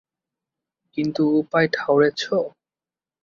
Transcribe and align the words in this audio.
কিন্তু 0.97 1.21
উপায় 1.41 1.67
ঠাউরেছ? 1.73 2.21